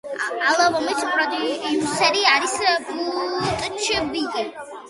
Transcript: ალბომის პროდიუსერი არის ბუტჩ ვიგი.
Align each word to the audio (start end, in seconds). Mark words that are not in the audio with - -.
ალბომის 0.51 1.03
პროდიუსერი 1.09 2.25
არის 2.31 2.57
ბუტჩ 2.89 3.87
ვიგი. 4.17 4.49